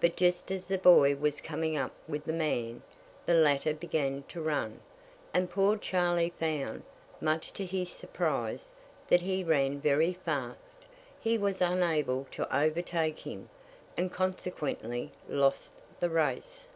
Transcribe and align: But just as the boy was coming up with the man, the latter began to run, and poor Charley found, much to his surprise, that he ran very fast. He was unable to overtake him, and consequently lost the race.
But 0.00 0.16
just 0.16 0.50
as 0.50 0.68
the 0.68 0.78
boy 0.78 1.14
was 1.16 1.42
coming 1.42 1.76
up 1.76 1.92
with 2.08 2.24
the 2.24 2.32
man, 2.32 2.80
the 3.26 3.34
latter 3.34 3.74
began 3.74 4.24
to 4.28 4.40
run, 4.40 4.80
and 5.34 5.50
poor 5.50 5.76
Charley 5.76 6.30
found, 6.30 6.82
much 7.20 7.52
to 7.52 7.66
his 7.66 7.90
surprise, 7.90 8.72
that 9.08 9.20
he 9.20 9.44
ran 9.44 9.78
very 9.78 10.14
fast. 10.14 10.86
He 11.20 11.36
was 11.36 11.60
unable 11.60 12.26
to 12.30 12.56
overtake 12.58 13.18
him, 13.18 13.50
and 13.98 14.10
consequently 14.10 15.12
lost 15.28 15.74
the 15.98 16.08
race. 16.08 16.66